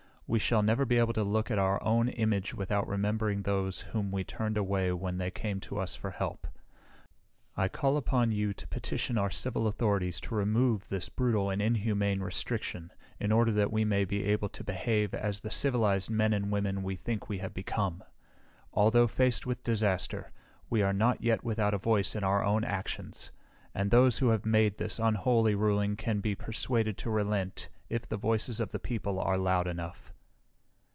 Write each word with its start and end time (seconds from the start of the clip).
We 0.33 0.39
shall 0.39 0.61
never 0.63 0.85
be 0.85 0.97
able 0.97 1.11
to 1.15 1.25
look 1.25 1.51
at 1.51 1.59
our 1.59 1.83
own 1.83 2.07
image 2.07 2.53
without 2.53 2.87
remembering 2.87 3.41
those 3.41 3.81
whom 3.81 4.13
we 4.13 4.23
turned 4.23 4.55
away 4.55 4.93
when 4.93 5.17
they 5.17 5.29
came 5.29 5.59
to 5.59 5.77
us 5.77 5.97
for 5.97 6.11
help. 6.11 6.47
I 7.57 7.67
call 7.67 7.97
upon 7.97 8.31
you 8.31 8.53
to 8.53 8.67
petition 8.69 9.17
our 9.17 9.29
civil 9.29 9.67
authorities 9.67 10.21
to 10.21 10.33
remove 10.35 10.87
this 10.87 11.09
brutal 11.09 11.49
and 11.49 11.61
inhumane 11.61 12.21
restriction 12.21 12.93
in 13.19 13.33
order 13.33 13.51
that 13.51 13.73
we 13.73 13.83
may 13.83 14.05
be 14.05 14.23
able 14.23 14.47
to 14.47 14.63
behave 14.63 15.13
as 15.13 15.41
the 15.41 15.51
civilized 15.51 16.09
men 16.09 16.31
and 16.31 16.49
women 16.49 16.81
we 16.81 16.95
think 16.95 17.27
we 17.27 17.39
have 17.39 17.53
become. 17.53 18.01
Although 18.71 19.07
faced 19.07 19.45
with 19.45 19.65
disaster, 19.65 20.31
we 20.69 20.81
are 20.81 20.93
not 20.93 21.21
yet 21.21 21.43
without 21.43 21.73
a 21.73 21.77
voice 21.77 22.15
in 22.15 22.23
our 22.23 22.41
own 22.41 22.63
actions, 22.63 23.31
and 23.75 23.91
those 23.91 24.19
who 24.19 24.29
have 24.29 24.45
made 24.45 24.77
this 24.77 24.97
unholy 24.97 25.55
ruling 25.55 25.97
can 25.97 26.21
be 26.21 26.35
persuaded 26.35 26.97
to 26.99 27.09
relent 27.09 27.67
if 27.89 28.07
the 28.07 28.15
voices 28.15 28.61
of 28.61 28.69
the 28.69 28.79
people 28.79 29.19
are 29.19 29.37
loud 29.37 29.67
enough!" 29.67 30.13